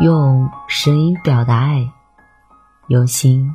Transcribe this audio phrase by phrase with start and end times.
[0.00, 1.92] 用声音表达爱，
[2.88, 3.54] 用心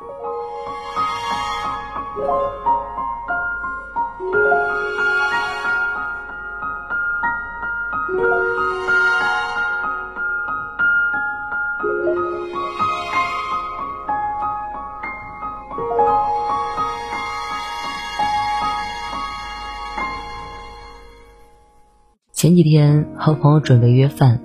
[22.41, 24.41] 前几天和朋友准备约饭，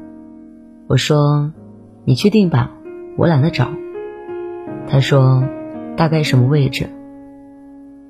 [0.86, 1.55] 我说
[2.05, 2.70] ：“你去定吧，
[3.16, 3.70] 我懒得找。”
[4.86, 5.42] 他说
[5.97, 6.91] ：“大概什么位置？”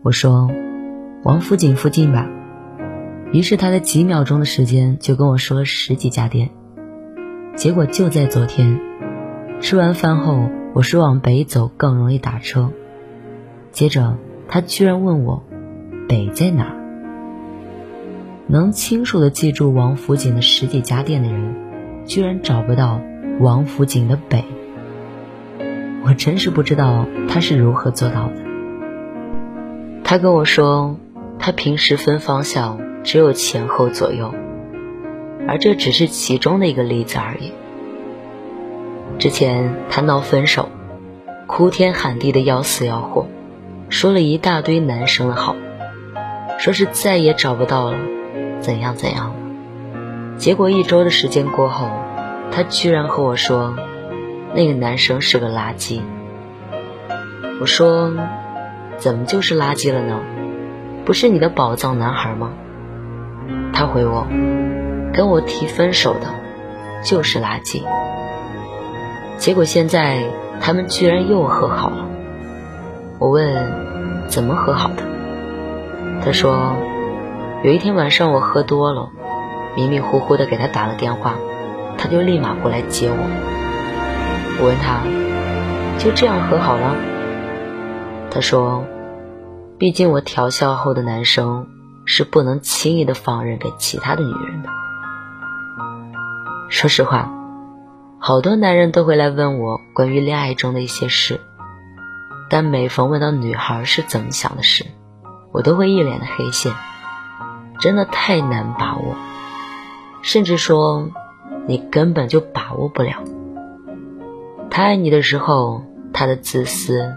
[0.03, 0.51] 我说
[1.23, 2.29] ：“王府井附近吧。”
[3.33, 6.51] 于是他在几秒钟的时间就跟我说了十几家店。
[7.55, 8.81] 结果就在昨天，
[9.61, 12.73] 吃完饭后，我说往北走更容易打车。
[13.71, 15.45] 接着他居然问我
[16.11, 16.75] ：“北在哪？”
[18.49, 21.55] 能清楚的记住王府井的十几家店的人，
[22.07, 23.01] 居然找不到
[23.41, 24.45] 王府井的北。
[26.05, 28.35] 我真是不知道他是如何做到的。
[30.05, 30.97] 他跟我说，
[31.41, 34.33] 他平时分方向只有前后左右，
[35.49, 37.51] 而这只是其中的一个例子而已。
[39.19, 40.69] 之前他闹分手，
[41.49, 43.27] 哭天喊地的要死要活，
[43.89, 45.57] 说了一大堆男生的好，
[46.59, 47.99] 说是再也找不到了。
[48.61, 49.35] 怎样怎样？
[50.39, 51.89] 结果一周的时间过后，
[52.51, 53.75] 他居然和我说，
[54.55, 56.01] 那个男生是个垃圾。
[57.61, 58.13] 我说，
[58.99, 60.21] 怎么就是垃圾了呢？
[61.05, 62.51] 不是你的宝藏男孩吗？
[63.73, 64.27] 他回我，
[65.15, 66.27] 跟我提分手的，
[67.03, 67.83] 就是垃圾。
[69.39, 70.25] 结果现在
[70.61, 72.07] 他们居然又和好了。
[73.19, 73.73] 我问，
[74.29, 75.03] 怎么和好的？
[76.23, 76.77] 他说。
[77.65, 79.11] 有一天晚上，我喝多了，
[79.75, 81.35] 迷迷糊糊的给他打了电话，
[81.97, 83.17] 他就立马过来接我。
[84.61, 85.01] 我问他，
[85.99, 86.95] 就这样和好了？
[88.31, 88.85] 他说，
[89.79, 91.67] 毕竟我调笑后的男生
[92.05, 94.69] 是不能轻易的放任给其他的女人的。
[96.69, 97.33] 说实话，
[98.19, 101.41] 好多男人都会来问我关于恋爱中的一些事，
[102.51, 104.85] 但每逢问到女孩是怎么想的事，
[105.53, 106.73] 我都会一脸的黑线。
[107.79, 109.15] 真的太难把握，
[110.23, 111.11] 甚至说
[111.67, 113.23] 你根本就把握不了。
[114.71, 115.83] 他爱你的时候，
[116.13, 117.17] 他的自私，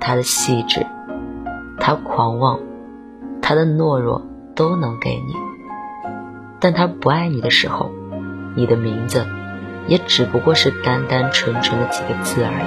[0.00, 0.86] 他的细致，
[1.78, 2.60] 他狂妄，
[3.40, 5.34] 他的懦弱都能给你；
[6.60, 7.90] 但他不爱你的时候，
[8.56, 9.26] 你的名字
[9.86, 12.64] 也只不过是单单纯纯的几个字而已。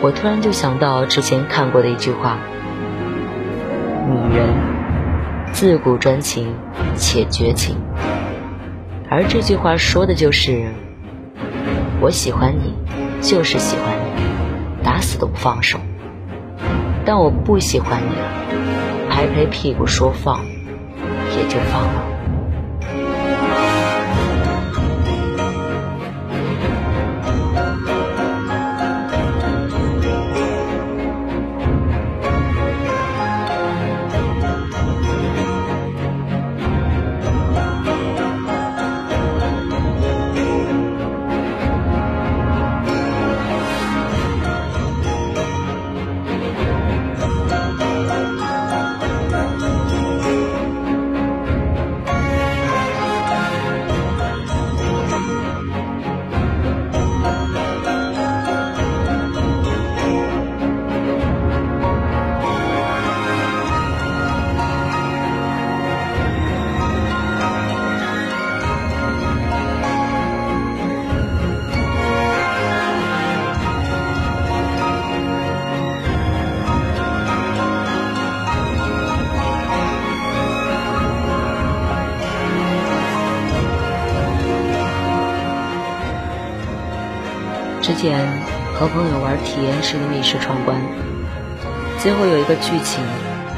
[0.00, 2.38] 我突然就想到之前看过的一句话：
[4.06, 4.77] 女人。
[5.52, 6.54] 自古专情
[6.96, 7.76] 且绝情，
[9.10, 10.72] 而这句话说的就是：
[12.00, 12.74] 我喜欢你，
[13.20, 15.78] 就是喜欢你，打死都不放手。
[17.04, 20.44] 但我不喜欢你了，拍拍屁股说放，
[21.36, 22.17] 也就放了。
[87.88, 88.20] 之前
[88.74, 90.78] 和朋友玩体验式的密室闯关。
[91.98, 93.02] 最后有一个剧情，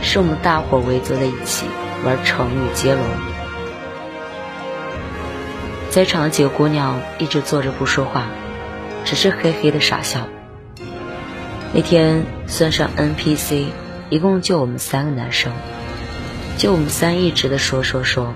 [0.03, 1.67] 是我们大伙围坐在一起
[2.05, 3.03] 玩成语接龙。
[5.91, 8.29] 在场的几个姑娘一直坐着不说话，
[9.05, 10.29] 只是嘿嘿的傻笑。
[11.75, 13.65] 那天算上 NPC，
[14.11, 15.53] 一共就我们三个男生，
[16.57, 18.33] 就我们三一直的说说说。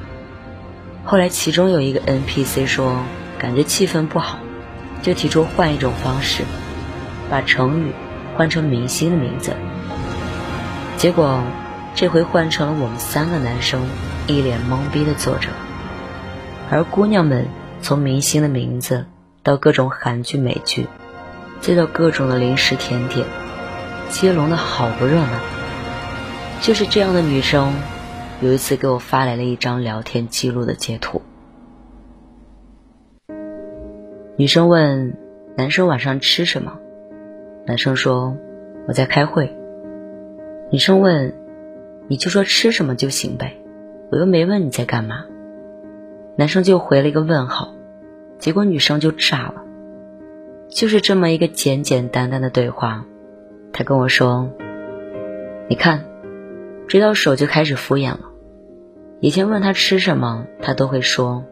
[1.05, 2.97] 后来其中有一个 NPC 说，
[3.39, 4.41] 感觉气氛不好，
[5.05, 6.43] 就提出换一种方式，
[7.31, 7.93] 把成语
[8.37, 9.53] 换成明星的名字。
[10.97, 11.43] 结果
[11.95, 13.83] 这回换成了我们三个男生
[14.27, 15.51] 一脸懵逼的坐着，
[16.71, 17.47] 而姑娘们
[17.83, 19.05] 从明星的名字
[19.43, 20.89] 到各种韩剧美剧。
[21.61, 23.27] 接到各种的零食甜点，
[24.11, 25.39] 接龙的好不热闹。
[26.61, 27.75] 就是这样的女生，
[28.41, 31.23] 有一次给我发来了一张聊天记录的截图。
[34.37, 35.17] 女生问
[35.57, 36.81] 男生晚上吃什么，
[37.67, 38.37] 男生说
[38.89, 39.57] 我在开会。
[40.73, 41.35] 女生问
[42.09, 43.57] 你就说吃什么就行呗，
[44.11, 45.25] 我又没问你在干嘛。
[46.37, 47.77] 男生就回了一个问号，
[48.41, 49.63] 结果女生就炸了。
[50.69, 53.05] 就是这么一个简简单单的对话，
[53.73, 54.51] 他跟我说
[55.71, 56.07] ：“你看，
[56.89, 58.23] 追到手就开始敷衍了。
[59.21, 61.45] 以前问他吃什么，他都会说：‘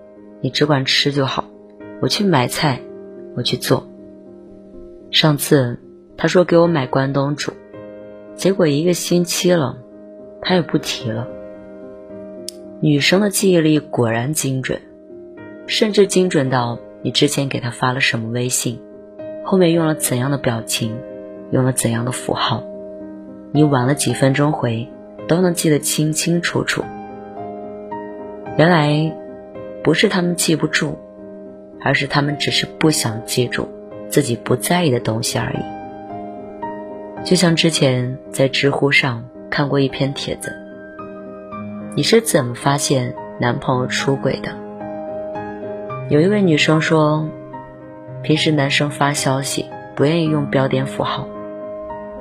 [0.42, 1.44] 你只管吃就好，
[2.02, 2.80] 我去买菜，
[3.36, 3.86] 我去做。’
[5.12, 5.78] 上次
[6.16, 7.52] 他说给我买关东煮，
[8.34, 9.78] 结果一个星期了，
[10.40, 11.28] 他也不提了。
[12.80, 14.80] 女生的记忆力果然精准，
[15.68, 18.80] 甚至精准到你之前给他发了什么微信。”
[19.46, 20.98] 后面用了怎样的表情，
[21.52, 22.64] 用了怎样的符号，
[23.52, 24.88] 你晚了几分钟回，
[25.28, 26.82] 都能记得清清楚楚。
[28.58, 29.16] 原来，
[29.84, 30.98] 不是他们记不住，
[31.84, 33.68] 而是他们只是不想记住
[34.08, 37.24] 自己不在意的东西而已。
[37.24, 40.52] 就像之前在知乎上看过一篇帖子，
[41.94, 44.54] 你是怎么发现男朋友出轨的？
[46.08, 47.28] 有一位女生说。
[48.22, 51.26] 平时男生发消息不愿意用标点符号，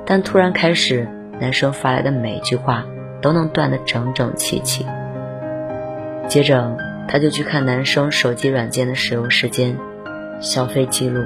[0.04, 1.06] 但突然开始，
[1.38, 2.84] 男生发来的每一句话
[3.20, 4.84] 都能断得整整齐齐。
[6.26, 6.76] 接着，
[7.08, 9.76] 他就去看男生手机软件的使用时间、
[10.40, 11.24] 消费记录，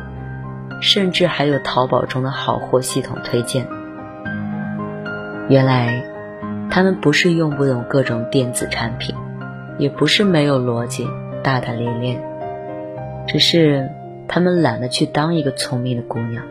[0.81, 3.67] 甚至还有淘宝中的好货系统推荐。
[5.49, 6.02] 原来，
[6.70, 9.14] 他们不是用不懂各种电子产品，
[9.78, 11.06] 也不是没有逻辑、
[11.43, 12.20] 大大咧咧，
[13.26, 13.88] 只是。
[14.29, 16.43] 他们懒得去当一个聪明的姑娘，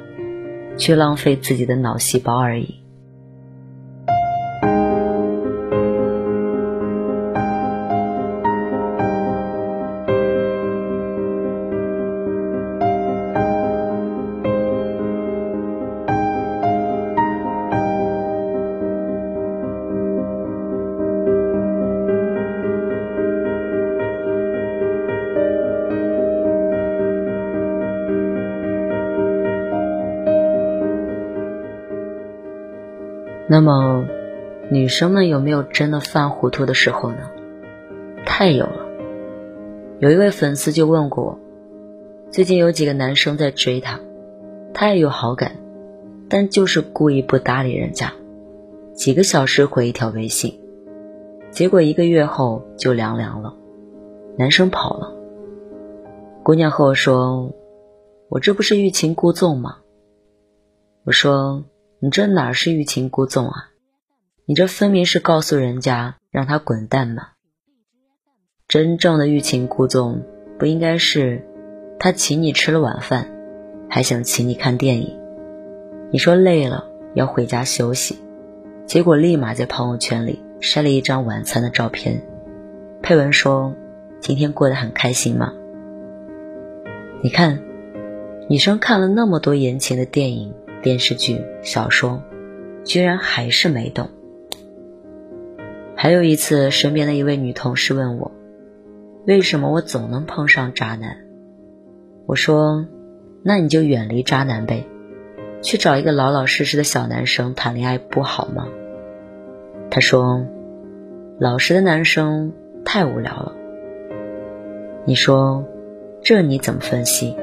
[0.77, 2.79] 去浪费自己的脑细胞而已。
[33.47, 34.07] 那么，
[34.71, 37.29] 女生们有没有真的犯糊涂的时候呢？
[38.25, 38.87] 太有了。
[39.99, 41.39] 有一位粉丝就问过我，
[42.31, 43.99] 最近有几个男生在追她，
[44.73, 45.57] 她也有好感，
[46.27, 48.13] 但就是故意不搭理人家，
[48.95, 50.59] 几个小时回一条微信，
[51.51, 53.53] 结果一个月后就凉凉了，
[54.39, 55.13] 男生跑了。
[56.41, 57.53] 姑娘和我说
[58.27, 59.77] ：“我这不是欲擒故纵吗？”
[61.05, 61.63] 我说。
[62.05, 63.71] 你这哪是欲擒故纵啊？
[64.45, 67.29] 你这分明是告诉人家让他滚蛋嘛！
[68.67, 70.21] 真正的欲擒故纵，
[70.59, 71.43] 不应该是
[71.97, 73.31] 他请你吃了晚饭，
[73.89, 75.19] 还想请你看电影。
[76.11, 78.19] 你说累了要回家休息，
[78.85, 82.21] 结果立马在朋友圈里晒了一张晚餐的照片，
[83.01, 83.73] 配文说
[84.21, 85.55] ：“今天过得很开心吗？”
[87.23, 87.63] 你看，
[88.47, 90.53] 女生看了那么多言情的电影。
[90.85, 92.21] 电视剧、小说，
[92.83, 94.07] 居然还是没懂。
[95.95, 98.31] 还有一次，身边的一位女同事问我，
[99.25, 101.17] 为什么我总能碰上渣男？
[102.27, 102.85] 我说，
[103.41, 104.85] 那你就远离渣男呗，
[105.63, 108.67] 去找一个老老实实的小男生谈恋爱不好吗？
[109.89, 110.45] 她说，
[111.39, 112.53] 老实的男生
[112.85, 113.55] 太无聊了。
[115.05, 115.65] 你说，
[116.21, 117.35] 这你怎么分析？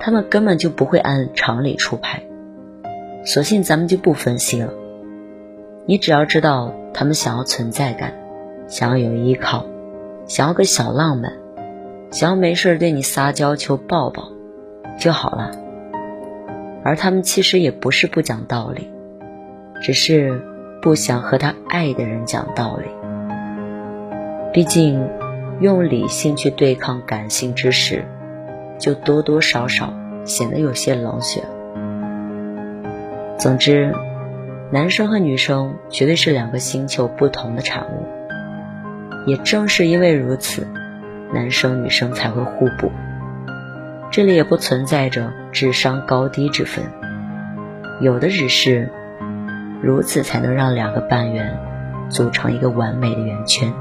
[0.00, 2.24] 他们根本就不会按常理出牌。
[3.24, 4.72] 索性咱们就不分析了，
[5.86, 8.14] 你只要知道他们想要存在感，
[8.66, 9.66] 想要有依靠，
[10.26, 11.32] 想要个小浪漫，
[12.10, 14.30] 想要没事对你撒娇求抱抱
[14.98, 15.50] 就好了。
[16.82, 18.90] 而他们其实也不是不讲道理，
[19.82, 20.40] 只是
[20.80, 22.86] 不想和他爱的人讲道理。
[24.52, 25.06] 毕竟，
[25.60, 28.02] 用理性去对抗感性之时，
[28.78, 29.92] 就多多少少
[30.24, 31.42] 显得有些冷血。
[33.40, 33.94] 总之，
[34.70, 38.06] 男生和女生绝对是两个星球不同的产物。
[39.26, 40.66] 也正是因为如此，
[41.32, 42.92] 男生女生才会互补。
[44.10, 46.84] 这里也不存在着智商高低之分，
[48.02, 48.90] 有的只是
[49.80, 51.58] 如此才能让两个半圆
[52.10, 53.72] 组成一个完美的圆圈。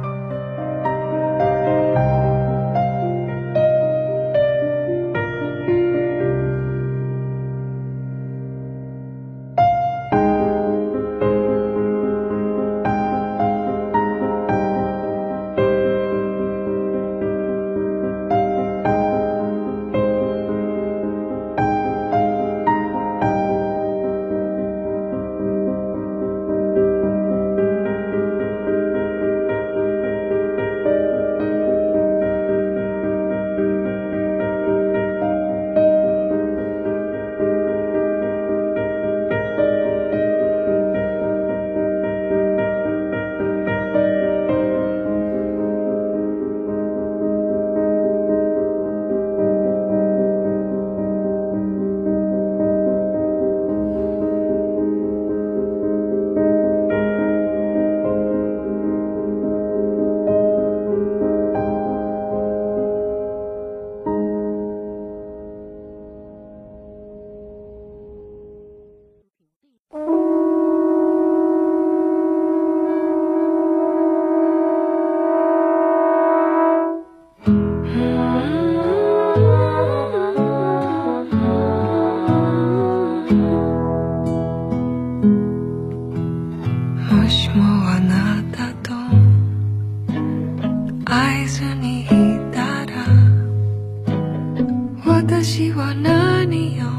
[95.49, 96.89] 私は何を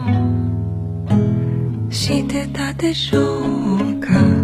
[1.89, 4.40] してたでしょうか？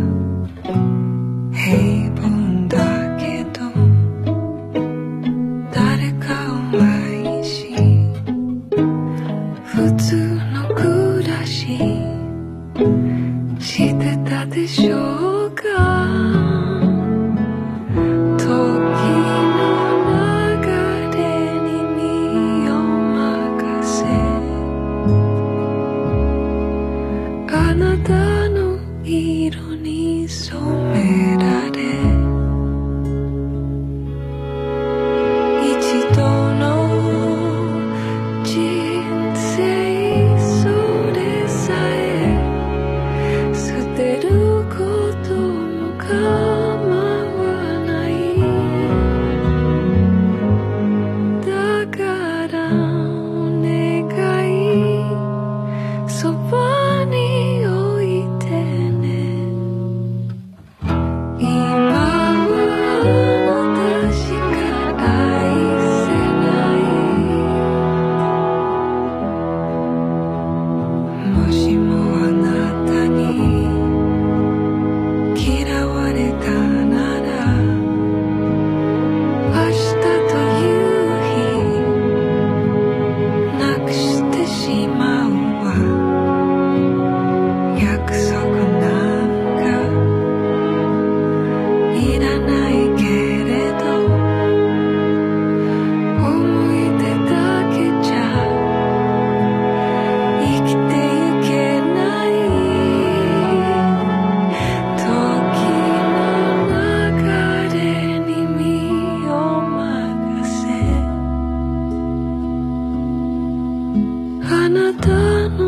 [114.76, 115.65] nada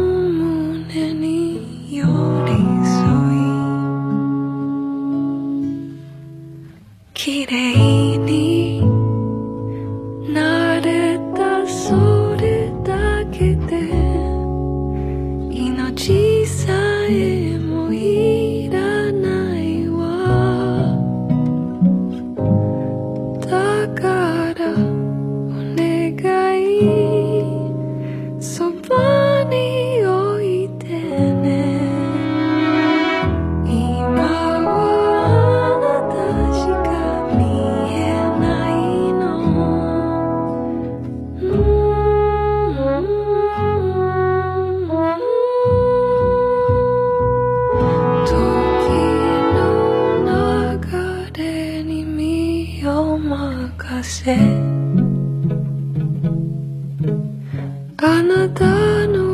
[57.98, 59.27] あなたの色に染